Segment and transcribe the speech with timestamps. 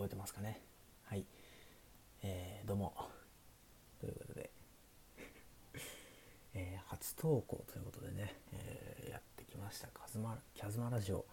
[0.00, 0.62] こえてますかね？
[1.04, 1.26] はい、
[2.22, 2.94] えー、どうも。
[4.00, 4.50] ということで、
[6.54, 9.88] えー、初投稿ということでね、えー、やってきました。
[9.88, 11.26] カズマキャズマラジオ、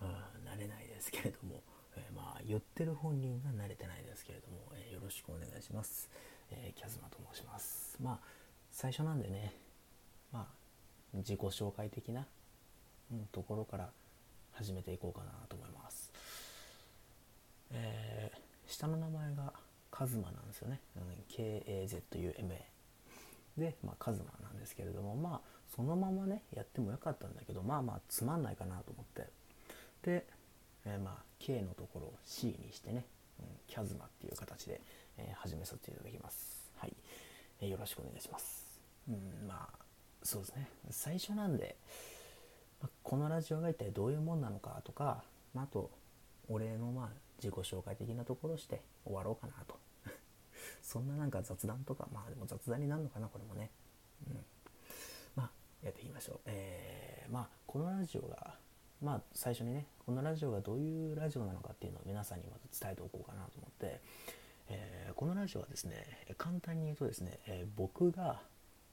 [0.00, 0.08] うん、
[0.48, 1.60] 慣れないですけれども、
[1.96, 6.08] えまあ言ってる本人が慣れてないですけれども、えよろしくお願いします、
[6.52, 8.00] えキャズマと申します。
[8.00, 8.20] まあ
[8.70, 9.52] 最初なんでね。
[10.30, 12.28] まあ自己紹介的な、
[13.10, 13.90] うん、ところから
[14.52, 16.12] 始めていこうかなと思います。
[17.72, 19.52] えー、下の名前が
[19.90, 20.80] カズマなんですよね。
[20.96, 22.66] うん K-A-Z-U-M-A。
[23.58, 25.40] で、まあ、カズマなんですけれども、まあ、
[25.74, 29.28] そのままね、やってもよかったんだけど、まあまあ、つまんないかなと思って。
[30.02, 30.26] で、
[30.86, 33.04] えー、まあ、K のところを C にしてね、
[33.40, 34.80] うん、キャズマっていう形で、
[35.18, 36.70] えー、始めさせていただきます。
[36.76, 36.92] はい。
[37.60, 38.80] えー、よろしくお願いします。
[39.08, 39.78] うん、まあ、
[40.22, 40.68] そうですね。
[40.90, 41.76] 最初なんで、
[42.80, 45.24] まあ、このラジオが一体どういうもんなのかとか、
[45.54, 45.90] まあ、あと、
[46.48, 49.78] 俺のまあ自己紹介的なところして終わろうかなと。
[50.82, 53.70] そんななんか雑談とかまあでも雑談になるのかなこれもね。
[54.26, 54.44] うん。
[55.36, 55.50] まあ
[55.82, 56.40] やっていきましょう。
[56.46, 58.58] えー、まあこのラジオが
[59.00, 64.00] まあ最初にねこのラジオがどういうラジオなのかっていうのを皆さんにまず伝えておこうかなと思って、
[64.68, 68.42] えー、このラジオはですね簡単に言うとですね、えー、僕が、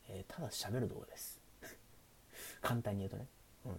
[0.08, 1.40] えー、ただ喋る動画です。
[2.62, 3.28] 簡単に言うとね。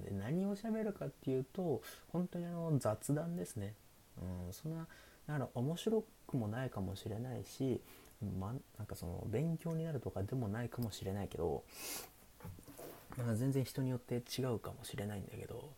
[0.05, 3.75] で何を喋るかっていうと本当にあの雑談ですね、
[4.21, 4.87] うん、そんな
[5.27, 7.81] だか面白くもないかもしれないし、
[8.39, 11.65] ま、なんかその勉強になるとかでもないかもしれないけど
[13.17, 15.71] なんか全然人によって違うかもしれないんだけど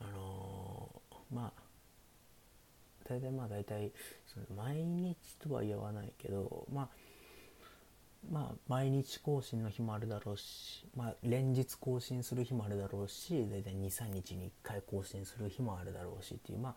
[0.00, 1.62] あのー、まあ
[3.08, 3.92] 大体まあ大体
[4.26, 6.88] その毎日とは言わないけどまあ
[8.30, 16.74] まあ、毎日更新の日もあるだろうし、まあ、連日更新する日もあるだろうし大体23日に1回更新する日もあるだろうしっていう、まあ、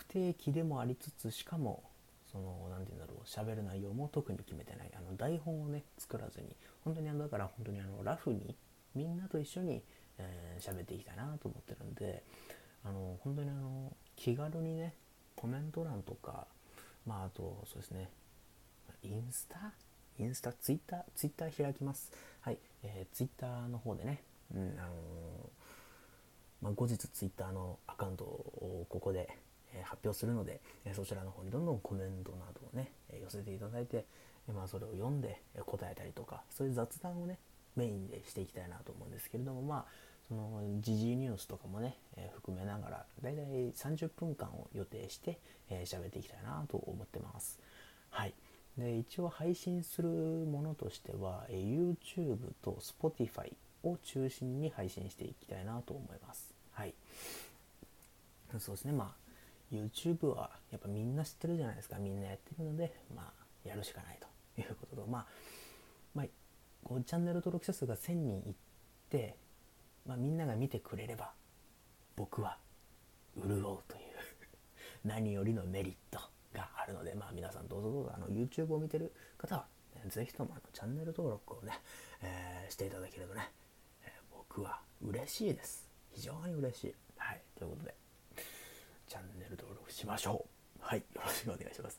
[0.00, 1.82] 不定期でもありつつしかも
[2.32, 4.90] その何て言うんだろう喋る内容も特に決めてない。
[4.96, 8.56] あの台本をね作らずに本当にあのだから本当にあのラフに
[8.94, 9.82] みんなと一緒に
[10.18, 12.22] 喋、えー、っていきたいなと思ってるんで
[12.84, 14.94] あの本当にあの気軽にね
[15.36, 16.46] コメント欄とか
[17.06, 18.08] まああとそうですね
[19.02, 19.72] インスタ？
[20.18, 22.12] インスタ、ツイッター、ツイッター開きます。
[22.42, 24.22] はい、えー、ツイッターの方でね、
[24.54, 24.90] うん、あのー、
[26.60, 29.34] まあ、後日ツイッターのアカウントをここで、
[29.74, 34.04] え、発表するので、えそちらの方にどんどんコメントなどをね、え寄せていただいて、
[34.48, 37.38] えまあ、それを読んで答えたりとか、そういう雑談をね、
[37.76, 39.84] メインでしていきたいなと思うんですけれども、まあ、
[40.28, 45.38] その時事ニュースとかもね、え、含めながら、だいたい30分間を予定して
[45.68, 47.58] 喋、えー、っていきたいなと思ってます。
[48.10, 48.34] はい。
[48.78, 53.52] で一応配信するものとしては YouTube と Spotify
[53.82, 56.54] を中心に配信していきたいなと思います。
[56.72, 56.94] はい。
[58.58, 58.92] そうですね。
[58.92, 59.29] まあ
[59.72, 61.98] YouTube はやっぱみんな知ってるじゃないですか。
[61.98, 64.18] みんなやってるので、まあやるしかない
[64.54, 65.26] ということと、まあ、
[66.14, 66.26] まあ、
[66.82, 68.54] こチャンネル登録者数が1000人いっ
[69.10, 69.36] て、
[70.06, 71.32] まあ、みんなが見てくれれば
[72.16, 72.56] 僕は
[73.36, 73.78] 潤うという
[75.04, 76.20] 何よりのメリット
[76.52, 81.72] があるので、まあ、皆さんどうぞどうぞあの YouTube を見てる方は、ね、ぜひともあのチャンネル登録をね、
[82.22, 83.50] えー、していただけるとね、
[84.02, 85.88] えー、僕は嬉しいです。
[86.12, 86.94] 非常に嬉しい。
[87.16, 87.42] はい。
[87.54, 87.94] ということで、
[89.10, 90.78] チャンネル登録しましょう。
[90.80, 91.00] はい。
[91.00, 91.98] よろしくお願いします。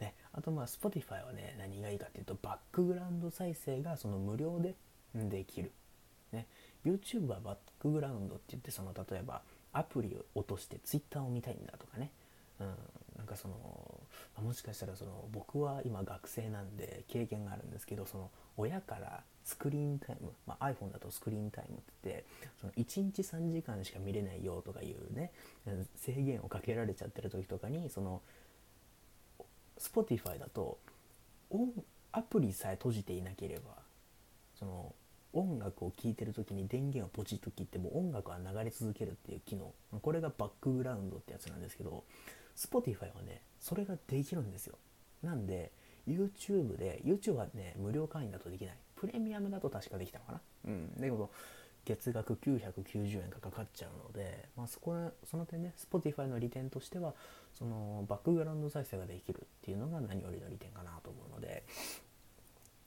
[0.00, 4.76] ね、あと、まあ、Spotify はね、何がいいかっていうと、バックグラウンド再生がその無料で
[5.12, 5.72] できる。
[6.30, 6.46] ね、
[6.84, 12.12] YouTube はバックグラウンドって言って、その例えばアプリを落として Twitter を見たいんだとかね、
[12.60, 12.74] うん、
[13.22, 13.54] なんかその
[14.42, 22.24] もしかしたらその僕は今学生なんで経験があるんですけどその親からスクリーンタイム、まあ、iPhone だとスクリーンタイムって言って
[22.60, 25.30] その1日3時間しか見れないよとかいうね
[25.94, 28.22] 制限をかけられちゃってる時とかにその
[29.78, 30.78] Spotify だと
[32.10, 33.76] アプリさえ閉じていなければ
[34.58, 34.92] その
[35.32, 39.72] 音楽を聴いてる時に電源をポチッと切っても音楽は流れ続けるっていう機能。
[40.02, 42.04] これがバックグラウンドってやつなんですけど
[42.56, 44.76] Spotify はねそれができるんですよ。
[45.22, 45.70] なんで
[46.08, 48.76] YouTube で YouTube はね無料会員だとできない。
[48.96, 50.40] プレミアムだと確かできたのかな。
[50.66, 50.94] うん。
[50.96, 51.30] だけど
[51.84, 54.94] 月額990円がかかっちゃうので、まあ、そこ
[55.28, 57.14] その点ね Spotify の利点としては
[57.52, 61.64] そのバックグラウンド再生ができるっていうのが何よりの利点かなと思うので。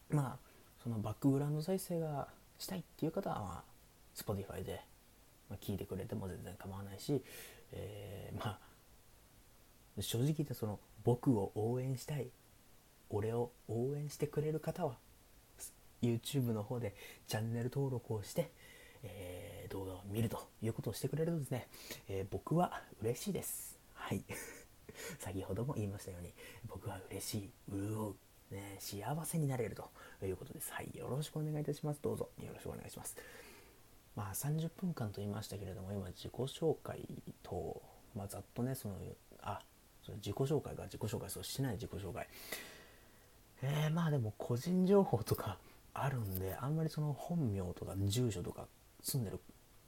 [0.10, 2.28] まあそのバックグラウンド再生が
[2.60, 3.64] したいっていう方は、まあ、
[4.16, 4.82] Spotify で、
[5.50, 7.22] ま聞いてくれても全然構わないし、
[7.72, 8.60] えー、まあ
[10.00, 12.28] 正直言ってその僕を応援したい
[13.10, 14.96] 俺を応援してくれる方は
[16.02, 16.96] YouTube の方で
[17.28, 18.52] チャンネル登録をして、
[19.04, 21.68] えー、動画を見るということをしてくれるとですね、
[22.10, 23.78] えー、僕は嬉しいです。
[23.94, 24.24] はい。
[25.20, 26.34] 先ほども言いましたように
[26.68, 28.16] 僕は嬉しい潤
[28.52, 29.90] う、ね、幸せになれると
[30.24, 30.72] いうことです。
[30.72, 30.92] はい。
[30.96, 32.00] よろしくお願いいたします。
[32.02, 32.30] どうぞ。
[32.42, 33.16] よろしくお願いします。
[34.16, 37.06] まあ30分間と言いましたけれども今自己紹介
[37.44, 37.82] と、
[38.16, 38.96] まあ、ざっとねその
[39.42, 39.60] あ
[40.14, 42.28] 自己紹介が自己紹介そうしない自己紹介。
[43.62, 45.58] えー、まあでも個人情報とか
[45.94, 48.68] あるんであんまりその本名とか住所とか
[49.02, 49.40] 住んでる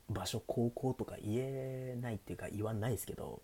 [0.09, 3.41] 場所高校とか言えないっていうか言わないですけど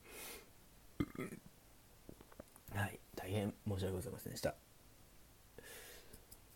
[2.74, 4.56] はい大変申し訳ございませんでした。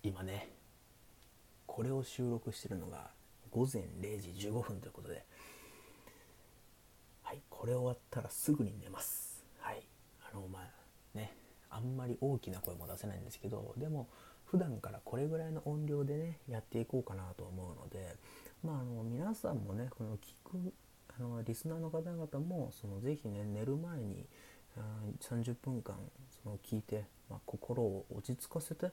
[0.04, 0.50] 今ね
[1.66, 3.10] これを収録してるのが
[3.52, 5.24] 午前0時15分ということで
[7.24, 9.27] はいこれ終わったらすぐに寝ます。
[10.40, 11.36] のまあね
[11.70, 14.08] あんまり大きな声も出せないんですけどでも
[14.46, 18.16] 普段からこれぐらいの音量でねやっていこうかなと思うので
[18.64, 20.74] まああの皆さんもねこの聞く
[21.18, 24.26] あのリスナーの方々もそのぜひね寝る前に
[25.22, 25.96] 30分間
[26.44, 28.92] その聞いて、まあ、心を落ち着かせて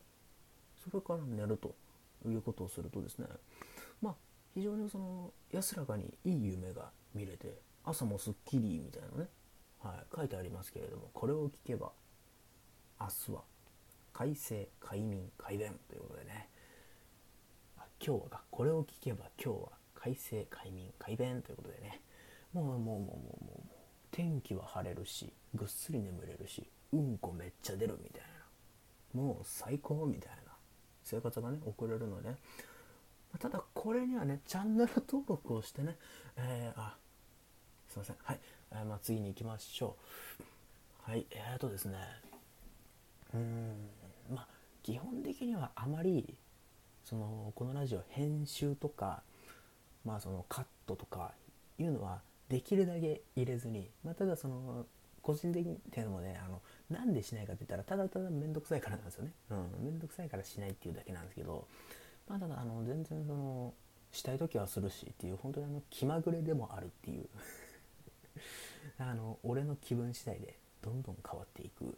[0.82, 1.74] それから寝ると
[2.26, 3.26] いうことをするとですね
[4.00, 4.14] まあ
[4.54, 9.28] 非常にその安らかにいい夢が見れて朝もすっきりみたいなね、
[9.84, 11.92] はい、書いてありますけれどもこれを聞けば
[12.98, 13.42] 明日は
[14.14, 16.48] 快晴快眠快便ということでね。
[18.04, 22.00] 今日はこれを聞けば今日は快晴快眠快便ということでね。
[22.52, 23.68] もうもうもうもうもうもう
[24.10, 28.22] 天気は晴れるしぐっすり眠れるしうんこめっちゃ出るみたい
[29.14, 29.20] な。
[29.20, 30.52] もう最高みたいな
[31.02, 32.36] 生活がね送れるのね。
[33.38, 35.96] ただこれにはねチャンネル登録をしてね
[36.36, 36.96] えー、あ
[37.88, 38.16] すいません。
[38.22, 38.40] はい、
[38.74, 39.96] えー、まあ、次に行きましょ
[41.06, 41.10] う。
[41.10, 41.98] はいえーとですね。
[43.34, 44.46] うーんまあ
[44.82, 46.34] 基本的にはあまり
[47.04, 49.22] そのこのラジオ編集とか
[50.04, 51.32] まあそのカットとか
[51.78, 54.86] いうのはできるだけ入れずに、まあ、ただその
[55.22, 56.60] 個人的にっていうのもねあの
[56.90, 59.32] なんでしないかって言ったらただただ面倒くさいからなんですよね。
[59.50, 61.66] うん面倒くさいからしないっていうだけなんですけど
[62.28, 63.74] まあただあの全然その
[64.12, 67.26] したい時はするしっていう本当にあの気まぐれでもあるっていう。
[68.98, 71.96] あの俺の気分次第でどんどん変わっていく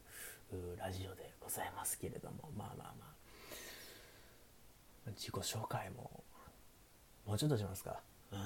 [0.76, 3.16] ラジオでございますけれどもまあまあまあ。
[5.14, 6.24] 自己紹介も
[7.26, 8.00] もうちょっとしますか。
[8.32, 8.38] うん。
[8.38, 8.44] 好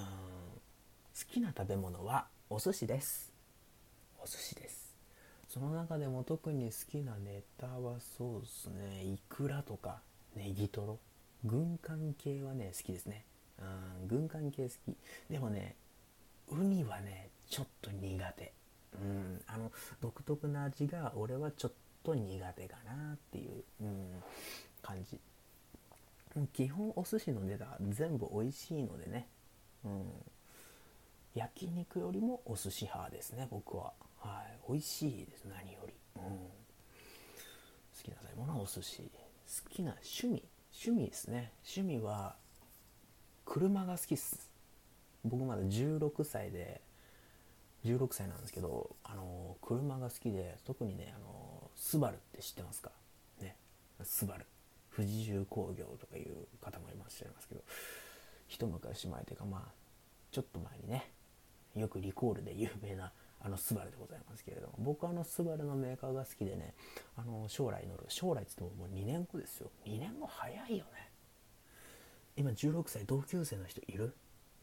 [1.30, 3.32] きな食べ物はお寿司です。
[4.22, 4.94] お寿司です。
[5.48, 9.04] その中でも特に好きなネタはそうですね。
[9.04, 10.00] いくらとか
[10.34, 10.98] ネギトロ。
[11.44, 13.24] 軍艦系はね好きですね。
[13.58, 14.96] うん軍艦系好き。
[15.30, 15.76] でもね
[16.48, 18.52] ウニはねちょっと苦手。
[18.94, 19.40] うん。
[19.46, 19.70] あの
[20.00, 24.22] 独特な味が俺はちょっと苦手かなっていう、うん、
[24.80, 25.18] 感じ。
[26.52, 29.26] 基本お寿司のネタ全部美味しいのでね、
[29.84, 30.04] うん、
[31.34, 33.92] 焼肉よりもお寿司派ですね僕は。
[34.20, 34.72] はい。
[34.72, 36.28] 美味しいです何より、うん、好
[38.04, 39.02] きな食べ物はお寿司。
[39.02, 40.44] 好きな趣味。
[40.72, 41.52] 趣味ですね。
[41.64, 42.36] 趣味は
[43.44, 44.48] 車が好きっす。
[45.24, 46.80] 僕まだ16歳で
[47.84, 52.90] 16歳なんですけどあの車が好きで特にねあのスバルって知ってますか？
[53.40, 53.56] ね。
[54.02, 54.46] スバル。
[54.94, 57.62] 富士重工業とかいう方もいらっしゃいますけど
[58.48, 59.72] 一昔前というかまあ
[60.32, 61.10] ちょっと前にね
[61.76, 63.12] よくリコールで有名な
[63.42, 66.74] あのスバルでございますけれども僕はあのスバルのメーカーが好きでね
[67.16, 69.70] あの将来乗る将来っつってももう2年後ですよ。
[69.86, 71.10] 2年後早いよね。
[72.36, 74.14] 今16歳同級生の人いる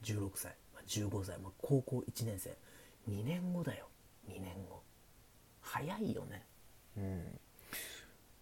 [0.03, 2.55] ？16歳、まあ、15歳、まあ、高校1年生。
[3.09, 3.87] 2年後だよ。
[4.29, 4.81] 2年後。
[5.61, 6.45] 早いよね。
[6.97, 7.39] うん。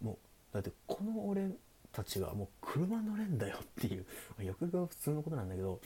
[0.00, 0.16] もう
[0.54, 1.48] だってこの俺
[1.92, 4.04] たちがもう車乗れんだよっていう。
[4.44, 5.80] よくよく普通のことなんだけど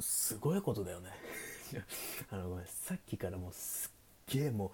[0.00, 1.10] すごいことだよね。
[2.30, 4.72] あのごめんさっきからもうすっげえも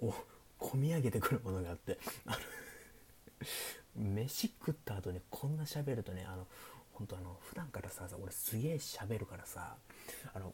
[0.00, 0.14] うお
[0.58, 1.98] 込み上げてくるものがあって。
[2.26, 2.38] あの
[3.96, 6.46] 飯食った後にこんな喋るとねあの
[6.94, 9.76] 本当あの普段からさ俺すげえ喋るからさ
[10.32, 10.52] あの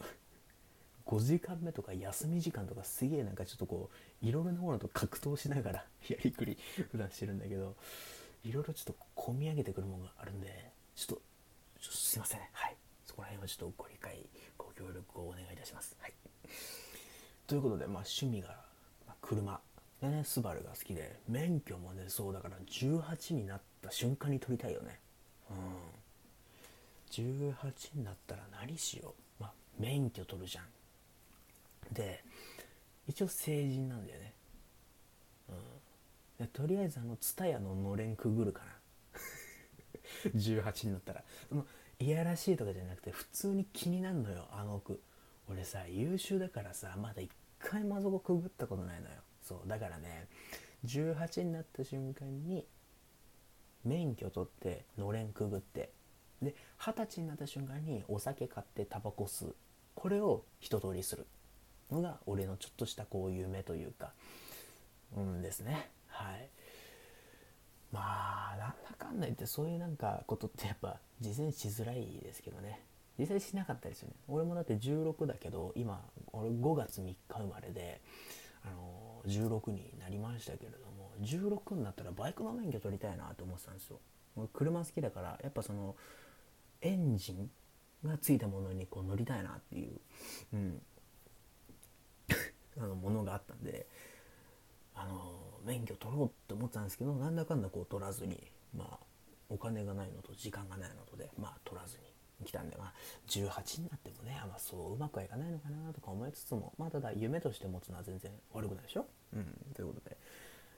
[1.07, 3.91] 5時間目とか休み時間とかすげえなんかちょっとこ
[4.23, 6.59] ういろいろなものと格闘しながら やりくり
[6.91, 7.77] 普段してるんだけど
[8.45, 12.41] いろいろちょっと込み上げてくるものがあるんでちょっとょすいません。
[12.53, 12.77] はい。
[13.07, 14.27] そこら辺はちょっとご理解
[14.59, 15.97] ご協力をお願いいたします。
[16.01, 16.13] はい。
[17.47, 18.65] ということでまあ趣味が、
[19.21, 19.61] 車。
[20.01, 24.99] でねスバルが好きで免許もねそうだから18になった瞬間に取りたいよね。
[25.51, 25.57] うん。
[27.11, 30.65] 18になったら何しよう、まあ、免許取るじゃん。
[31.93, 32.23] で
[33.07, 34.35] 一応成人なんだよね。
[36.39, 36.47] うん。
[36.47, 40.31] とりあえずあの蔦屋ののれんくぐるかな。
[40.39, 41.25] 18になったら。
[41.49, 41.67] その
[41.99, 45.03] いやらしいとかじゃなくて普通に気になるのよあの奥。
[45.49, 49.17] 俺さ優秀だからさまだ1回もあそこくぐったことないのよ。
[49.43, 50.29] そうだからね
[50.85, 52.65] 18になった瞬間に
[53.85, 55.93] 免許取ってのれんくぐって。
[56.43, 59.55] で二十歳になった瞬間にお酒買ってタバコ吸う。
[59.95, 61.27] これを一通りする
[61.91, 64.13] のが俺のちょっとしたこう夢というか
[65.17, 65.91] うんですね。
[66.09, 66.49] はい。
[67.93, 72.81] まあなんだかんだ言ってそういうなんかことってやっぱ実践しづらいですけどね。
[73.19, 74.15] 実際しなかったですよね。
[74.29, 76.01] 俺もだって16だけど今
[76.33, 78.01] 俺5月3日生まれで
[78.65, 83.99] あの16になりましたけれども16になったらバイクの免許取りたいなと思ってたんですよ。
[84.37, 85.97] 俺車好きだからやっぱその
[86.83, 87.51] エンジン
[88.05, 90.01] がついたものにこう乗りたいなっていう、
[90.55, 90.83] うん、
[92.79, 93.87] あのものがあったんで
[94.95, 98.99] あの免許取ろうって思ってたんですけどなんだかんだこう取らずにまあ
[99.49, 102.95] お金がないのと時間がないのとでまあ取らずに来たんでまあ
[103.29, 109.07] 18になってもねまあそううまくはいかないのかなとか思いつつもまあただ夢として持つのは全然悪くないでしょ？
[109.35, 109.45] うん。
[109.75, 110.17] ということで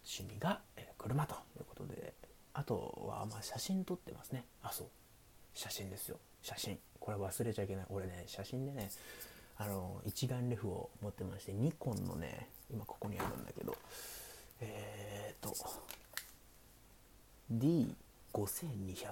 [0.04, 2.14] 趣味が、え、車ということで
[2.54, 4.46] あとはまあ写真撮ってますね。
[4.62, 4.88] あそう。
[5.54, 6.18] 写真ですよ。
[6.42, 6.78] 写真。
[6.98, 7.86] これ忘れちゃいけない。
[7.90, 8.90] 俺ね写真でね
[9.56, 13.76] あの一眼レフを持ってましてニコンのね今ここにあるんだけど。
[14.60, 15.56] えー、っと
[17.52, 19.04] D5200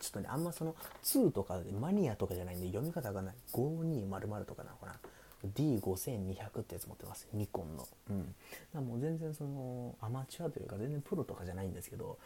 [0.00, 3.34] ちょっとねあんまその2とかでマニアとかじゃないんで読み方がない。
[3.52, 4.96] 5200とかなのかな。
[5.56, 7.26] D5200 ってやつ持ってます。
[7.32, 7.88] ニコンの。
[8.10, 8.86] うん。
[8.86, 12.18] もう全然そのアマチュアというか全然プロとかじゃないんですけど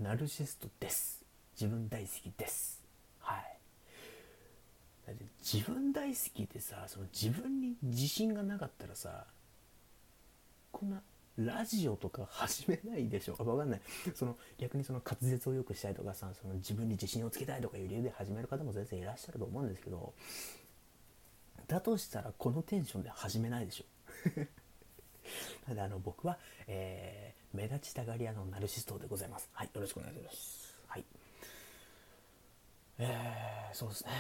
[0.01, 1.25] ナルシストです。
[1.53, 2.83] 自分大好きです。
[3.21, 3.59] はい。
[5.07, 9.27] だって自分大好きってさその自分に自信がなかったらさ
[10.73, 11.01] こんな
[11.39, 13.37] ラジオとか始めないでしょ。
[13.45, 13.81] わかんない。
[14.15, 20.15] その逆にその滑舌を良くしたいとかさその自分に自信をつけたいとかいう理由で始める方も全然いらっしゃると思うんですけど
[21.69, 23.85] だとしたらこのテンションで始めないでしょ。
[25.69, 29.49] なのであの僕は、えー、目立ちたがり屋のナルシストでございます。
[29.53, 30.75] はいよろしくお願いします。
[30.89, 31.05] はい。
[32.99, 34.11] えー、そうですね。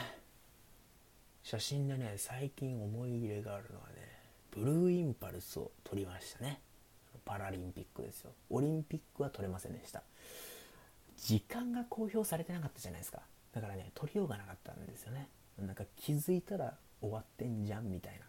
[1.42, 4.20] 写真でね最近思い入れがあるのはね
[4.52, 6.60] ブルーインパルスを撮りましたね。
[7.28, 8.30] パラリンピックですよ。
[8.48, 10.02] オリンピックは取れませんでした。
[11.18, 13.20] 時間が公表されてなかったじゃないですか。
[13.52, 15.28] だからね取りようがなかったんですよね。
[15.58, 18.24] なんか気づいたら終わってんじゃんみたいな。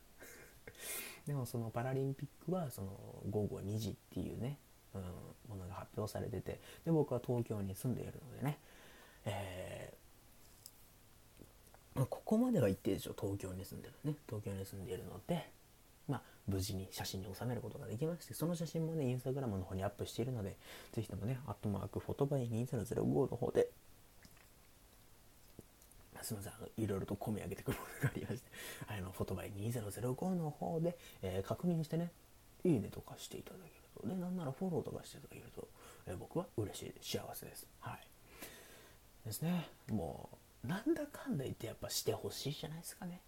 [1.25, 2.91] でもそのパラリンピックはその
[3.29, 4.57] 午後2時っていうね、
[4.93, 5.01] うん、
[5.47, 8.59] ものが発表されててで僕は東京に住んでいるのでね、
[9.23, 13.15] えー、ここまでは一定でしょ。
[13.17, 14.17] 東京に住んでるね。
[14.27, 15.49] 東京に住んでいるので
[16.09, 20.57] まあ、無事に写真に収めることができまして、その写真もね、インスタグラムの方にアップしているので、
[20.91, 23.69] ぜひともね、アットマークフォトバイ2005の方で、
[26.21, 28.49] すみません、いろいろと込み上げてくるものがありまして、
[28.87, 32.11] あの、フォトバイ2005の方で、えー、確認してね、
[32.63, 35.67] いいねとかしていただけると、ね、なんならフォローとかしていただけると、
[36.07, 36.93] えー、僕は嬉しい。
[37.01, 37.67] 幸せです。
[37.79, 37.99] はい。
[39.25, 39.69] ですね。
[39.89, 40.29] も
[40.65, 43.21] う、なんだかんだ言ってやっぱしてほしいじゃないですかね。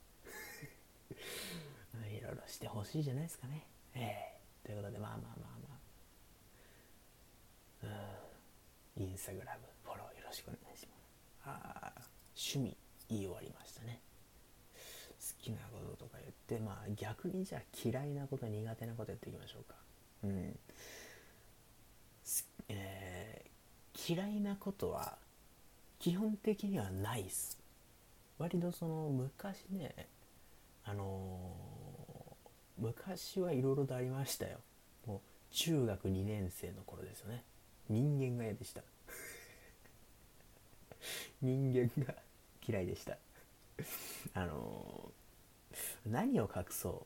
[2.31, 3.65] ろいろしてほしいじゃないですかね。
[3.93, 5.50] えー、ということで、まあまあまあ
[7.83, 8.17] まあ。
[8.97, 9.03] うん。
[9.03, 11.01] インスタグラム、フォローよろしくお願いします。
[11.45, 11.91] あ
[12.35, 12.77] 趣味、
[13.09, 14.01] 言い終わりましたね。
[14.75, 14.79] 好
[15.43, 19.75] きなこととか言って、まあ逆にじゃあ嫌いなこと、苦手なことやっていきましょうか。
[20.23, 20.59] うん。
[22.69, 25.17] えー、嫌いなことは
[26.00, 27.59] 基本的にはないっす。
[28.38, 30.07] 割とその昔ね
[30.83, 31.70] あのー、
[32.81, 34.57] 昔はいろいろとありましたよ。
[35.05, 35.19] もう
[35.51, 37.43] 中学2年生の頃ですよね。
[37.88, 38.81] 人間が嫌でした。
[41.41, 42.15] 人間が
[42.67, 43.19] 嫌いでした。
[44.33, 47.05] あのー、何を隠そ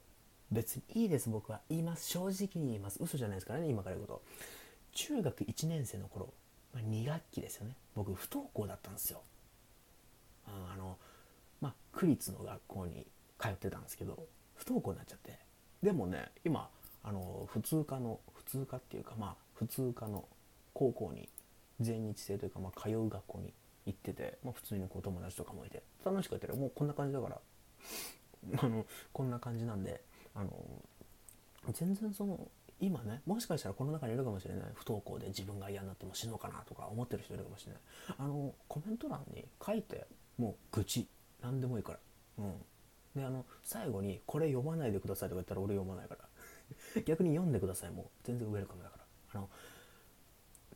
[0.51, 0.55] う。
[0.55, 1.29] 別にいいです。
[1.29, 2.07] 僕は言います。
[2.07, 3.03] 正直に言います。
[3.03, 4.23] 嘘じゃないですからね今から言うこと。
[4.93, 6.33] 中学1年生の頃、
[6.73, 7.75] まあ、2学期ですよね。
[7.95, 9.23] 僕不登校だったんですよ。
[10.45, 10.97] あの
[11.59, 13.05] まあ区立の学校に
[13.39, 15.44] 通ってたんですけど不登校になっちゃって。
[15.85, 16.67] でもね今
[17.03, 20.25] あの普通科の普通科っていうかまあ普通科の
[20.73, 21.29] 高校に
[21.79, 23.53] 全日制というか、まあ、通う学校に
[23.85, 26.55] 行ってて、まあ、普通にこう友達とかもいて楽しくやってる。
[26.55, 27.39] もうこんな感じだから。
[28.63, 30.01] あのこんな感じなんで
[30.33, 30.51] あの
[31.71, 32.47] 全然その
[32.79, 34.71] 今ねもしかしたらこの中にいるかもしれない。
[34.73, 37.81] 不登校で自分が嫌になっても死のかなとか思ってる人いるかもしれない。
[38.17, 40.07] あのコメント欄に書いて
[40.39, 41.07] もう愚痴。
[41.41, 41.99] 何でもいいから。
[42.39, 42.65] うん。
[43.15, 46.29] であの最後に「これ読まないでください」とか言ったら俺読まないから。
[47.05, 48.05] 逆に読んでくださいもう。
[48.23, 49.05] 全然ウェルカムだから。
[49.33, 49.49] あの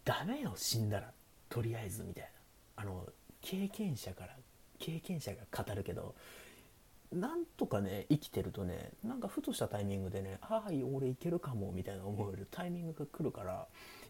[0.03, 1.13] ダメよ死んだら。
[1.49, 2.29] とりあえずみたいな。
[2.83, 3.07] あの
[3.41, 4.35] 経験者から
[4.77, 6.15] 経験者が語るけど
[7.11, 13.67] なんとかね生きてるとねなんかふとしたタイミングでねああ俺いけるかもみたいな思えるタイミングが来るから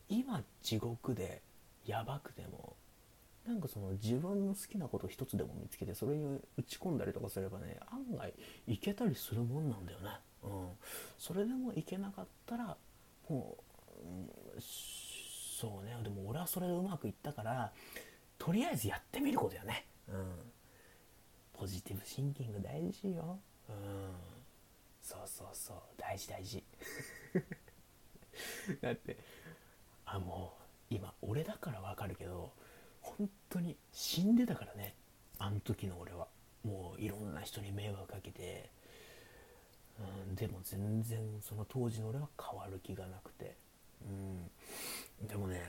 [0.10, 1.42] 今地獄で
[1.86, 2.76] やばくても
[3.50, 8.32] なんかその自分の好きなこと一つでも見つけてそれに打ち込んだりとかすればね案外
[8.68, 10.10] いけたりするもんなんだよね。
[10.44, 10.70] うん、
[11.18, 12.78] それでもいけなかったら
[13.28, 13.58] も
[14.04, 15.98] う、うん、そうね。
[16.04, 17.72] でも俺はそれでうまくいったから
[18.38, 19.88] とりあえずやってみることよね。
[20.08, 20.32] うん。
[21.54, 23.40] ポジティブシンキング大事よ。
[23.68, 23.76] うん。
[25.02, 25.78] そうそうそう。
[25.98, 26.64] 大事大事。
[28.80, 29.18] だって
[30.06, 30.54] あも
[30.92, 32.54] う今俺だからわかるけど
[33.20, 34.96] 本当に死んでたからね。
[35.38, 36.28] あの時の俺は。
[36.64, 38.72] もういろんな人に迷惑かけて。
[40.30, 43.56] うんでも全然その当時の俺は変わる気がなくて。
[45.22, 45.28] うん。
[45.28, 45.62] でもね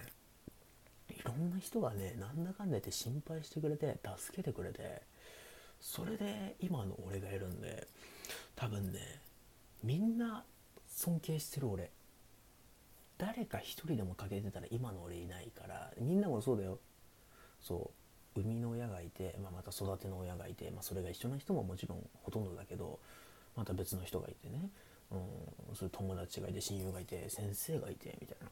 [1.08, 5.02] いろんな人がねなんだかんだ言って心配してくれて助けてくれて
[5.80, 7.88] それで今の俺がいるんで
[8.54, 9.20] 多分ね
[9.82, 10.44] みんな
[10.86, 11.90] 尊敬してる俺。
[13.18, 16.78] 誰か一人でも欠けてたら今の俺いないからみんなもそうだよ。
[17.62, 17.90] そ
[18.36, 22.98] う生みの親がいて、まあ、また育ての親がいて、まあ、それが一緒な人ももちろんほとんどだけど
[23.56, 24.70] また別の人がいてね、
[25.10, 25.18] うん、
[25.74, 28.48] そういう友達がいて親友がいて先生がいてみたいな。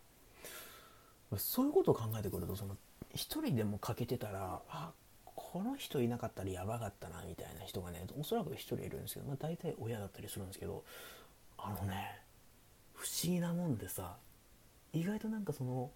[1.37, 2.77] そういうことを考えてくるとその
[3.15, 4.93] 一人でも欠けてたらあ
[5.25, 10.85] この人いなかったらやばかったなみたいな人がねおそらく1人いるんですけど、まあ、大体親だったりするんですけど
[11.59, 12.21] あのね
[12.95, 14.17] 不思議なもんでさ
[14.93, 15.91] 意外となんかその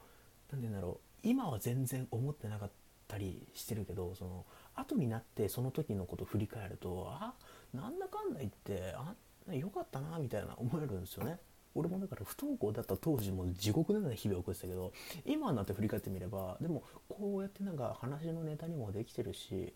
[0.51, 2.75] 何て言うんだろう今は全然思ってなかった
[3.13, 7.35] たりしてるけどその後になってその時のこと振り返るとあ
[7.75, 9.15] なんだかんだ言ってあ
[9.55, 11.39] よかったなみたいな思えるんですよね。
[11.75, 14.93] 俺もだから不登校だった当時も地獄のような日々を送ってたけど
[15.25, 19.73] 今になって振り返ってみればでもこうやってなんか話のネタにもできてるし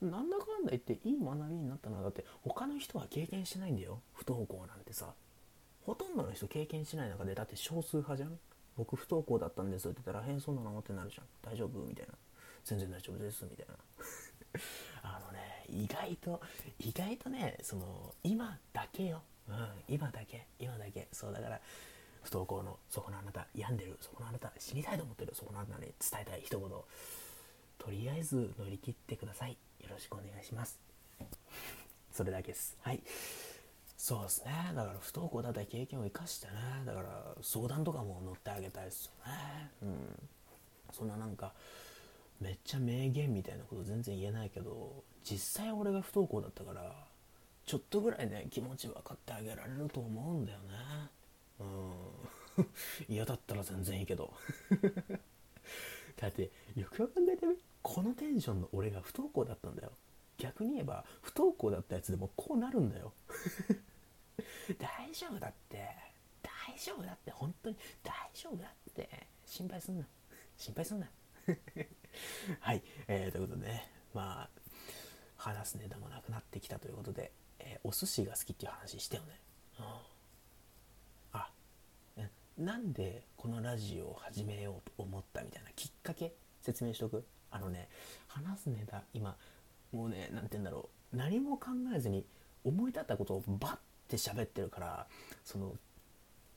[0.00, 5.14] なんだかんだ言っていい学びになったのはだって他の人は経験してないんだよ不登校なんてさ。
[5.82, 8.36] ほとんどの人経験しない中でだって少数派じゃん。
[8.76, 11.26] 僕不登校だったんですって言ったら変そんなのってなるじゃん。
[11.42, 11.78] 大丈夫？
[11.86, 12.14] みたいな。
[12.66, 13.74] 全然大丈夫ですみたいな。
[15.02, 16.40] あのね意外と
[16.80, 19.22] 意外とねその今だけよ。
[19.48, 20.46] うん、今だけ。
[20.58, 21.08] 今だけ。
[21.12, 21.60] そうだから
[22.24, 26.68] 不登校のそこのあなた病んでるそこのあなた死にたいと思ってるそこのあなたに伝えたい一言。
[27.78, 29.52] とりあえず乗り切ってください。
[29.52, 30.80] よろしくお願いします。
[32.10, 32.76] それだけです。
[32.82, 33.00] はい。
[33.96, 34.72] そうですね。
[34.74, 36.52] だから不登校だった経験を生かしてね。
[36.84, 39.70] だから相談とかも乗ってあげたいですよね。
[39.82, 40.28] うん。
[40.92, 41.52] そんななんか
[42.40, 46.92] めっちゃ名言みたいなこと全然言えないけど実際俺が不登校だったから
[47.64, 50.64] ちょっとぐらいね気持ち分かってあげられると思うんだよね。
[51.58, 52.64] うん。
[53.08, 54.32] 嫌だったら全然いいけど。
[56.16, 59.92] だってよくよく考えてみこのテンションの俺が不登校だったんだよ。
[60.38, 63.12] 逆に言えば不登校だったやつでもこうなるんだよ。
[64.78, 65.88] 大丈夫だって。
[66.42, 67.32] 大丈夫だって。
[67.32, 69.26] 本当に大丈夫だって。
[69.44, 70.06] 心配すんな。
[70.56, 71.10] 心配すんな。
[72.60, 74.50] はい、えー、ということでねまあ
[75.36, 77.32] 話すネタもなくなってきたということで
[77.66, 79.40] えー、お寿司が好きっていう話したよね。
[79.78, 79.84] うん、
[81.32, 81.50] あ
[82.58, 87.24] なんでこのラジオを始めようと思ったみたいなきっかけ説明しとく？
[87.50, 87.88] あのね
[88.28, 89.36] 話すネタ今
[89.92, 91.16] もうね何て言うんだろう。
[91.16, 92.24] 何も考えずに
[92.64, 93.76] 思い立ったことをバッ
[94.08, 95.06] て喋ってるから
[95.44, 95.76] その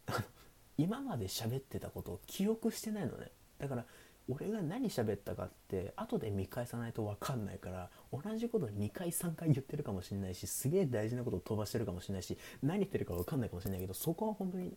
[0.77, 3.31] 今まで喋ってたことを記憶してないのね。
[3.57, 3.85] だから
[4.29, 14.73] 俺が何喋ったかって後で見返さないと分かんないから同じこと2回3回言ってるかもしれないしすげえ大事なことを飛ばしてるかもしれないし何言ってるか分かんないかもしれないけどそこは本当に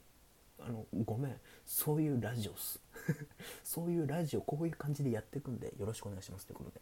[0.66, 1.36] あのごめん。
[1.66, 2.80] そういうラジオっす。
[3.64, 6.80] そういうラジオこういう感じでやっていくんでよろしくお願いしますということで。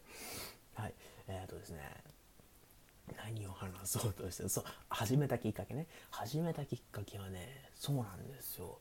[0.75, 0.93] はい。
[1.27, 2.03] えー、っとですね。
[3.17, 5.87] 何を話そうとしてそう始めたきっかけね。
[6.11, 8.79] 始めたきっかけはねそうなんですよ。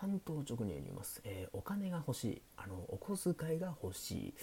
[0.00, 2.42] 担当直入に言います、えー、お金が欲しい。
[2.56, 4.34] あのお小遣いが欲しい。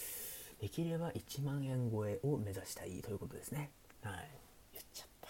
[0.61, 3.01] できれば1万円超えを目指したい。
[3.01, 3.71] ということですね。
[4.03, 4.29] はい。
[4.73, 5.29] 言っちゃった。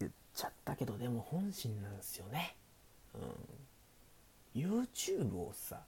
[0.00, 2.54] 言っちゃったけどでも本心なんですよね。
[3.14, 4.60] うん。
[4.60, 5.80] YouTube をさ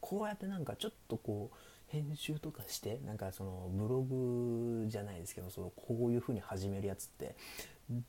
[0.00, 7.36] こうやってなんかちょっとこう編集とかしてなんかそのブログじゃないですけどそのこういう風に始めるやつって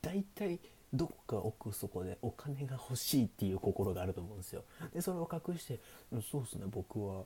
[0.02, 0.60] 大体
[0.94, 4.64] どっか奥底でお金が欲しいっていう心があると思うんですよ。
[4.94, 5.80] でそれを隠して
[6.32, 7.26] 「そうですね僕は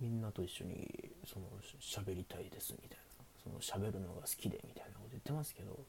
[0.00, 1.46] みんなと一緒にその
[1.80, 3.04] 喋りたいです」みたいな
[3.42, 5.84] その喋るのが好きでみたいなこと言ってますけど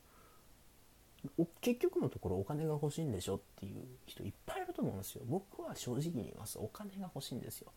[1.61, 5.23] 結局のところお金が欲しいんでしょっていう人いっぱいいると思うんですよ。
[5.25, 7.71] 僕は正直に言いますお金が欲しいんですよ。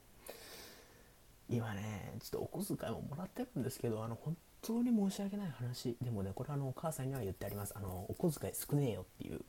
[1.49, 7.75] 今ねちょっとお小遣いももらってるんですけどあの本当に申し訳ない話でもねこれあのお母さんには言ってあります。
[7.77, 9.41] あのお小遣い少ねえよっていう。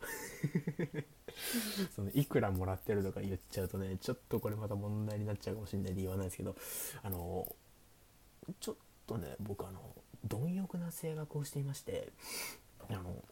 [1.96, 6.56] そのいくらもらってるとか言っちゃうとねちょっとこれまた問題になっちゃうかもしれないで言わないですけど
[7.04, 7.56] あの
[8.60, 8.76] ちょっ
[9.06, 12.12] とね僕あの貪欲な性格をしていまして
[12.90, 13.24] あの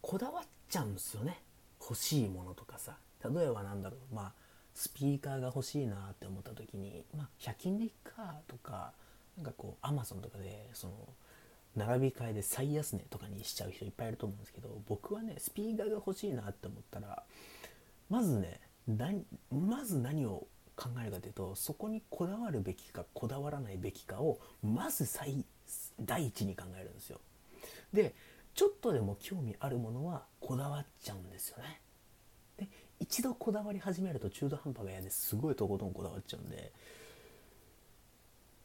[0.00, 1.42] こだわっちゃうんですよね。
[1.80, 2.96] 欲しいものとかさ。
[3.24, 4.14] 例えばなんだろう。
[4.14, 4.32] まあ
[4.74, 8.92] スピーカーが欲しいなって思った時にまあ100均でいっかとか
[9.36, 10.94] なんかこうアマゾンとかでその
[11.76, 17.22] 並び替えで最安値とかにしちゃう人いっぱいいると思うんですけど僕はねスピーカーが欲しいなって思ったら
[18.08, 18.60] まずね
[19.50, 20.46] まず何を
[20.76, 25.44] 考えるかというとそこにこだわるべきかこだわらないべきかをまず最
[26.00, 27.20] 第一に考えるんですよ。
[27.92, 28.14] で
[28.54, 31.80] ちょっとでも興味あるものはこだわっちゃうんですよね。
[32.56, 32.68] で
[33.00, 36.72] 一度こだわり始めると中途半端が嫌ですごいとことんこだわっちゃうんで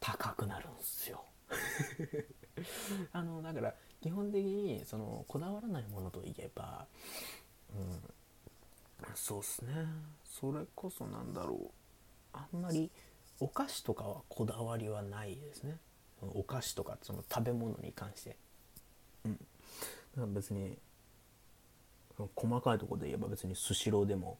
[0.01, 1.23] 高くなるんすよ。
[3.13, 6.87] あのだから基本的にそのこだわらないものといえば、
[7.73, 8.01] うん、
[9.15, 9.71] そうっすね。
[10.25, 11.71] それこそなんだろう。
[12.33, 12.89] あんまり
[13.39, 15.77] お菓子とかはこだわりはないですね。
[16.21, 18.37] お菓子とかその食べ物に関して。
[20.15, 20.33] うん。
[20.33, 20.77] 別に
[22.35, 24.37] 細かいとこで言えば別にスシローでも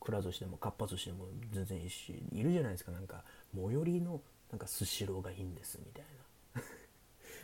[0.00, 2.92] くら寿司でもかっぱ寿司でも全然いいしいるじゃないですか。
[2.92, 3.24] なんか
[3.54, 4.20] 最寄りの
[4.54, 6.04] なんかスシローがいいんですみたい
[6.54, 6.62] な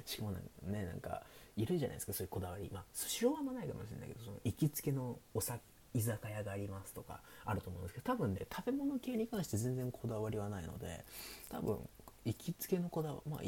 [0.06, 1.24] しかもねなんか
[1.56, 5.60] いるじゃないですかそういうこだわりまあスシローはあんまないかもしれないけどその行きつけのお酒
[5.92, 11.04] 居酒屋がありますとかあると思うんですけど多分ね食べ物系に関して全然こだわりはないので
[11.48, 11.78] 多分
[12.24, 13.40] 行きつけのこだわりまあ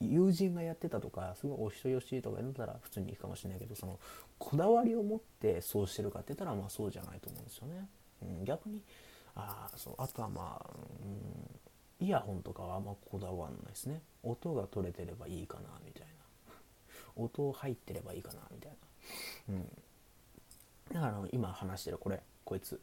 [0.00, 3.98] 友人がやってたとかすごいお人よしとかやったら普通に行くかもしれないけどその
[4.38, 7.86] こだわりを持ってそうしてるかって言ったらまあそうじゃないと思うんですよね。
[8.22, 8.80] うん、逆に
[9.36, 10.70] あそうあとはまあ、
[11.02, 11.55] うん、
[12.00, 14.02] イヤホンとかはあんまこだわんないですね。
[14.22, 16.54] 音が取れてればいいかなみたいな。
[17.16, 18.72] 音入ってればいいかなみたい
[19.48, 19.54] な。
[19.54, 19.82] うん。
[20.92, 22.80] だから今話してるこれこいつ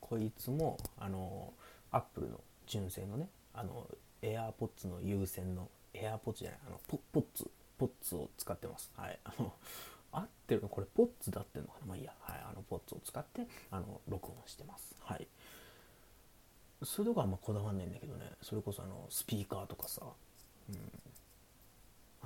[0.00, 1.52] こいつもあの
[1.92, 3.86] アップルの純正のねあの
[4.22, 7.48] AirPods の有線のエアポッツじゃないあのポポッツ
[7.78, 9.52] ポッツを使ってますはいあの
[10.12, 15.26] 合ってるのこれポッツだってるのかなまあいいやはいあのポッツを使ってあの録音してますはい
[16.82, 18.30] そういうとこあんまこだわんないんだけどね。
[18.42, 20.02] それこそあのスピーカーとかさ。
[20.68, 20.76] うん。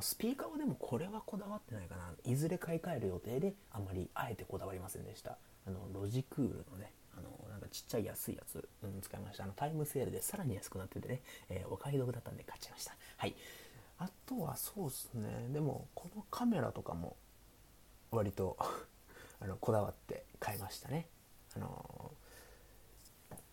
[0.01, 2.11] スピーカーはでもこれはこだわってないかな。
[2.25, 5.39] いずれ買い替える予定であんまりあえてこだわりませんでした。
[5.67, 9.45] あのロジクールのねあのなんかちっちゃい安いやつ、うん、使いました。
[9.45, 12.97] あのタイムセールでさらに安くなっててね、えー、お買い得だったんで買っちゃいました。
[13.17, 13.35] はい。
[13.99, 15.49] あとはそうですね。
[15.53, 17.17] でもこのカメラとかも
[18.11, 18.57] 割と
[19.41, 21.07] あのこだわって買いましたね。
[21.57, 22.11] あの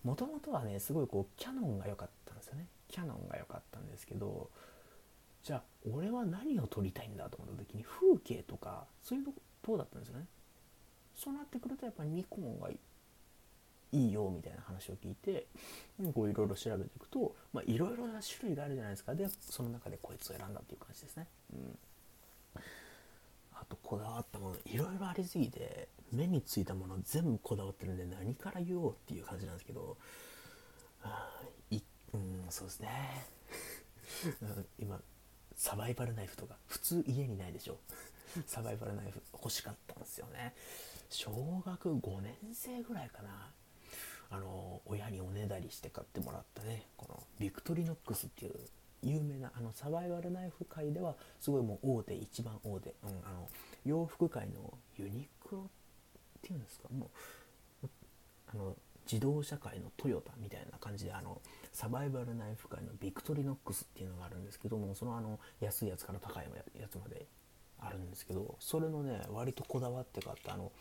[0.03, 2.67] もともとはねすごいこうキャノンが良かったんですよね。
[2.87, 4.49] キャノンが良かったんですけど
[5.43, 9.31] じゃあ俺は何を撮りたいんだと思った時に風景とかそういうと
[9.65, 10.25] こだったんですよね？
[11.15, 12.79] そうなってくるとやっぱりニコンがい
[13.91, 15.45] いよみたいな話を聞いて
[16.13, 17.35] こういろいろ調べていくと
[17.65, 19.13] いろいろな種類があるじゃないですか。
[19.13, 21.27] でその中でこいつを選んだっていう感じですね。
[21.53, 21.79] うん。
[23.53, 29.97] あとこだわったものいろいろありすぎて目についたもの全部こだわってるんで何から言おうっていう感じなんですけど
[31.03, 31.29] あ
[31.69, 31.81] い
[32.13, 33.25] うんそうですね。
[34.77, 35.01] 今
[35.55, 37.77] サバイバルナイフとか普通家にないでしょ。
[38.45, 40.53] サバイバルナイフ欲しかったんですよね。
[41.09, 43.51] 小学5年生ぐらいかな。
[44.31, 48.53] あの親におねだりして買ってもらったねこのビクトリノックスっていう
[49.03, 53.49] 有名なあのサバイバルナイフ界ではすごいもう大手一番大手、うん、あの
[53.85, 55.69] 洋服界のユニクロっ
[56.41, 57.09] ていうんですかも
[57.83, 57.89] う
[58.53, 58.75] あの
[59.11, 61.41] 自動車界のトヨタみたいな感じであの
[61.73, 66.45] サバイバルナイフ界のビクトリノックスっていうのがあるんですけどもそのあの安いやつから高い
[66.79, 67.25] やつまで
[67.79, 70.71] あるんですけどそれのね割とこだわって買ったあの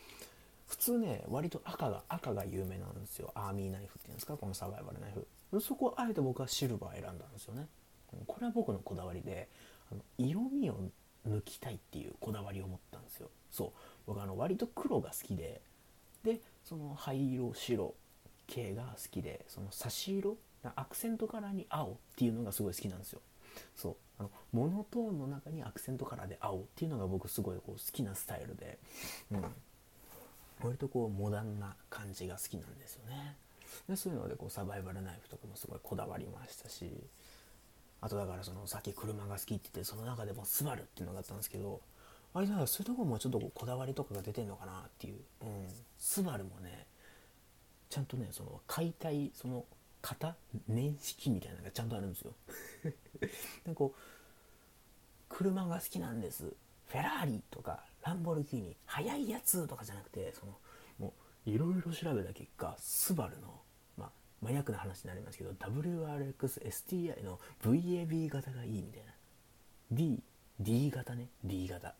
[0.67, 3.31] 普通ね割と赤が赤が有名なんですよ。
[3.35, 5.59] アーミーナイフっていうんですかこのサバイバルナイフ。
[5.59, 7.67] そこはあえて僕はシルバー選んだんですよね。
[8.25, 9.49] これは僕のこだわりで
[9.91, 10.77] あの色味を
[11.27, 13.29] 抜きたいっていうこだわりを持ったんですよ。
[13.51, 14.00] そう。
[14.11, 15.61] 僕あの割と黒が好きで
[16.25, 17.95] でその灰色白
[18.45, 20.35] 系が好きでその差し色
[20.75, 23.21] アクセントカラーに青っていうのがすごい好きなんですよ。
[23.75, 23.95] そう。
[24.19, 28.77] あのモノトーンの中にアクセントカラーで青っていうのが僕すごいこう好きなスタイルで、
[29.31, 29.43] うん、
[30.61, 33.37] 割とこうモダンな感じが好きなんですよね。
[33.87, 36.91] でそういうのでこうサバイバルナイフとかもすごいこだわりましたし
[38.01, 41.79] あとだからそのさっき車が好きって言ってその中でもスバルっていうのがあったんですけど
[42.33, 45.67] あれだからそういうとこもちょっとこだわりとかが出てんのかなっていう、うん、
[45.97, 46.87] スバルもね。
[47.89, 49.65] ちゃんとねその解体その
[50.01, 50.35] 型
[50.67, 52.33] 年式みたいなのがちゃんとあるんですよ。
[53.67, 53.99] でこう
[55.27, 56.45] 車が好きなんです。
[56.87, 60.57] フェラーリとかランボルギーニ速いやつとかじゃなくてその
[60.99, 61.13] も
[61.45, 63.61] ういろいろ調べた結果スバルの
[63.97, 69.13] まあマニアックな話になりますけど WRXSTI の VAB 型がいいみたいな。
[69.91, 70.23] D
[70.59, 71.29] D 型ね。
[71.43, 71.95] D 型。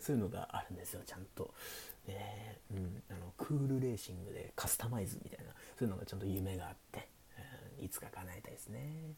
[0.00, 1.52] そういうのがあるんですよちゃんと。
[2.06, 7.08] ねうん、あのクールレーシングでカスタマイズみたいなそういうのがちゃんと夢があって、
[7.78, 9.14] うん、いつか叶えたいですね、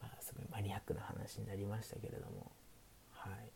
[0.00, 2.52] まあ、すごいマニアックな話になりましたけれども。
[3.10, 3.50] はい。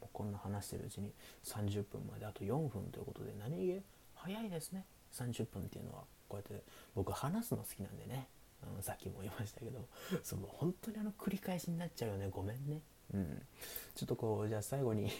[0.00, 1.12] もうこんな話してるうちに
[1.44, 3.82] 30分まであと4分ということで何気
[4.14, 4.84] 早いですね。
[5.12, 8.26] 30分っていうのはこうやって僕話すの好きなんでね。
[8.76, 9.86] うん、さっきも言いましたけど。
[10.22, 12.28] その本当にあの繰り返しになっちゃうよね。
[12.30, 12.80] ごめんね。
[13.12, 13.42] うん。
[13.94, 15.10] ちょっとこうじゃあ最後に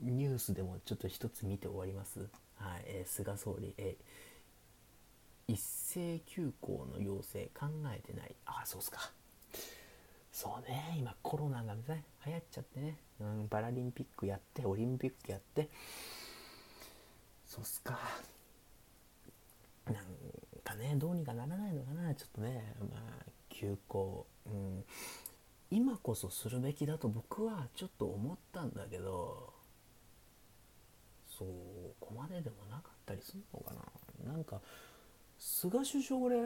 [0.00, 2.20] ニュースでもちょっと一つ見て終わります。
[2.56, 8.34] はい、えー、菅総理、えー、一斉休校の要請考えてない。
[8.46, 9.10] ああ、そうっすか。
[10.32, 15.70] そうね、今コロナがね、流行っちゃってね、うん、パラリンピックやって、オリンピックやって、
[17.46, 17.98] そうっすか。
[19.86, 19.94] なん
[20.64, 24.84] かね、どうにかならないのかな、ちょっとね、まあ、休校、うん、
[25.70, 29.52] 今こそするべきだと僕はちょっと思ったんだけど、
[31.38, 31.48] そう
[32.00, 33.74] こまででもなかったりするのか
[34.24, 34.32] な。
[34.32, 34.60] なんか
[35.38, 36.36] 菅首相俺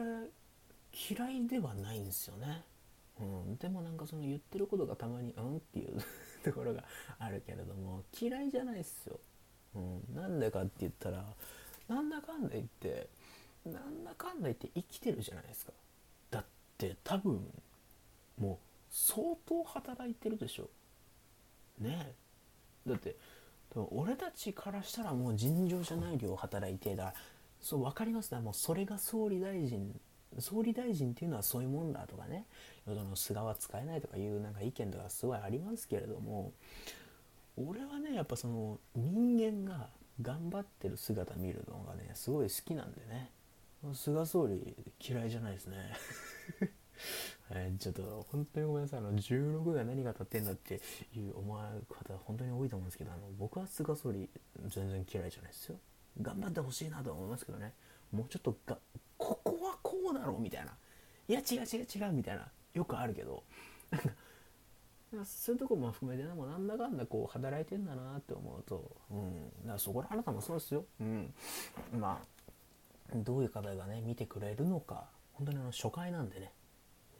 [0.93, 2.63] 嫌いではないんですよね、
[3.19, 5.97] うん、でもなんかその言ってることがたまにうんっていう
[6.43, 6.83] ところが
[7.19, 9.19] あるけれども嫌いじゃないっすよ、
[9.75, 11.25] うん、なんでかって言ったら
[11.87, 13.07] なんだかんだ言って
[13.65, 15.73] なんだかんだ言って生きてるじゃないですか。
[16.31, 16.45] だっ
[16.77, 17.47] て多分
[18.39, 18.57] もう
[18.91, 20.69] 相当働いてるでしょ。
[21.79, 22.13] ね
[22.85, 22.89] え。
[22.89, 23.15] だって
[23.91, 27.13] 俺たちからしたらもう尋常じゃない量働いてだ
[27.61, 28.33] そう分かります？
[28.33, 29.97] ねもうそれが総理大臣
[30.39, 32.45] 総理大臣っていうのはそういうもんだとかね。
[32.85, 36.51] その菅は使えないとかいうなんか意見とかすごいありますけれども。
[37.57, 39.89] 俺はねやっぱその人間が
[40.21, 43.31] 頑張ってる姿見るのがねすごい好きなんでね。
[43.93, 45.77] 菅総理嫌いじゃないですね。
[47.53, 48.99] えー、ちょっと本当にごめんなさい。
[48.99, 50.75] あの16が何が立ってんだって
[51.15, 54.29] いう思われる方本当に多いと思うんですけどあの僕は菅総理
[54.67, 55.75] 全然嫌いじゃないですよ。
[56.21, 57.73] 頑張ってほしいなと思いますけどね。
[58.11, 58.77] もうちょっとが
[59.17, 60.71] ここはこうだろうみたいな。
[61.27, 62.47] いや違う違う違うみたいな。
[62.73, 63.43] よくあるけど。
[63.91, 63.97] な
[65.17, 71.33] んかそういうとこも含めてもなんだかんだこう働いてんだなって思うと、うん、だからそこらあなたもそうですよ、うん、
[71.99, 75.09] まあどういう方がね見てくれるのか。
[75.33, 76.53] 本当にあの初回なんでね。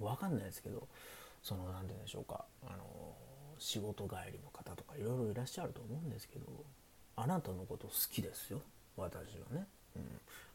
[0.06, 0.88] 分かんないですけど
[1.44, 3.16] その何て言うんでしょうかあの
[3.58, 6.46] 仕事帰りの方とかいろいろいらっしゃると思うんですけど
[7.16, 8.62] あなたのこと好きですよ
[8.98, 10.04] 私はね、うん、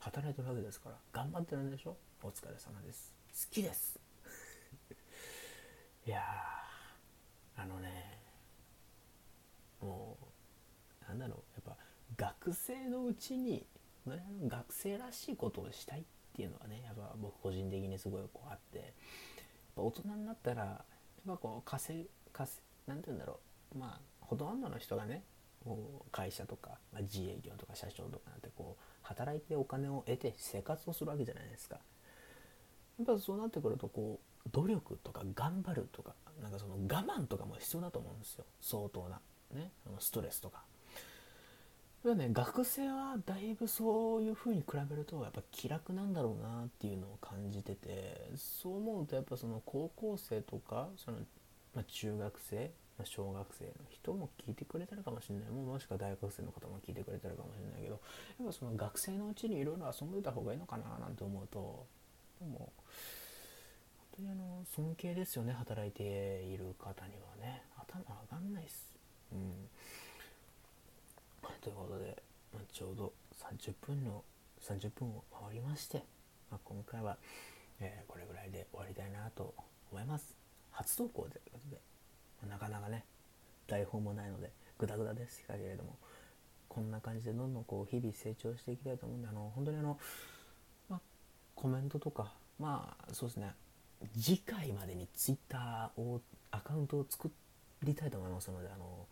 [0.01, 1.97] 働いてるわけですから頑張ってるんでしょ？
[2.23, 3.15] お疲れ様です。
[3.33, 3.99] 好きです。
[6.07, 6.23] いや
[7.57, 8.19] あのね
[9.81, 10.17] も
[11.03, 11.77] うなんだろうやっぱ
[12.17, 13.65] 学生のうちに
[14.47, 16.05] 学生らしいことをしたいっ
[16.35, 18.93] ていうのはねやっぱ僕個人的にすごいこうあって
[19.77, 20.85] ぱ大人になったらやっ
[21.27, 23.39] ぱこう稼稼なんて言うんだろ
[23.75, 25.23] うまあほとんどの人がね
[25.65, 31.79] こう会社とか、まあ、自営業とか社長とかなんてこう働いてお金を得て生活をするわけじゃないですか。
[32.99, 39.21] やっぱそうなってくるとこう努力とか頑張るとかなんかその我慢とかも必要だと思うんですよ相当な、
[39.55, 40.63] ね、ストレスとか。
[42.15, 51.19] ね学生はだいぶそういう風に比べるとやっぱ気楽なんだろうなっていうのを感じててそう思うとやっぱその高校生とかその、
[51.75, 55.51] まあ、中学生、まあ、小学生の人も聞いてくれてるかもしれない。
[55.51, 58.01] ももしくは大学生の方も聞いてくれてるかもしれないけど
[58.39, 61.87] やっぱその学生のうちにいろいろ遊んでた方がいいのかななんて思うと
[62.41, 62.73] でも
[63.99, 67.63] 本当にあの尊敬ですよね働いている方にはね。
[67.77, 68.95] 頭上がんないっす。
[69.33, 69.69] うん。
[71.61, 72.23] ということで、
[72.55, 74.23] ま、ちょうど30分の
[74.63, 76.03] 30分を回りまして、
[76.51, 77.17] まあ、今回は、
[77.81, 79.55] えー、これぐらいで終わりたいなと
[79.91, 80.35] 思います。
[80.71, 81.81] 初投稿ということで、
[82.43, 83.05] まあ、なかなかね
[83.67, 85.97] 台本もないのでグダグダですけれども
[86.69, 89.99] こんな感じでどんどんこう日々成長していきたいと思うんであの本当にあの、
[90.91, 91.01] まあ、
[91.55, 93.53] コメントとかまあそうですね
[94.19, 97.31] 次回までに Twitter をアカウントを作
[97.83, 99.07] りたいと思いますのであの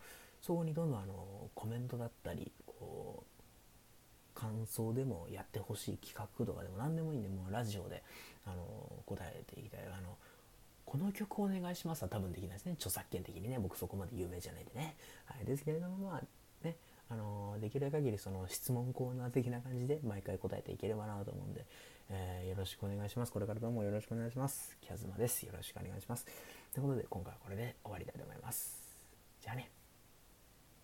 [0.45, 8.03] そこにどんどんあのコメントだったりこう感想でもやってほしい企画とかでも何でもいいんでもうラジオで
[8.45, 8.63] あの
[9.07, 10.15] 答えていきたいあの
[10.85, 12.73] この曲お願いしますは多分できないですね。
[12.73, 16.21] 著作権的にね僕そこまで有名じゃないんでね、はい、ですけれどもまあ
[16.63, 16.75] ね
[17.09, 21.65] あのできる限りその質問コーナー的な感じで毎回答えていければなと思うんで、
[22.11, 23.31] えー、よろしくお願いします。
[23.31, 24.77] これからどうもよろしくお願いします。
[24.79, 25.43] キャズマです。
[25.43, 26.25] よろしくお願いします。
[26.71, 28.79] ということで今回はこれで終わりたいと思います。
[29.41, 29.84] じゃあね。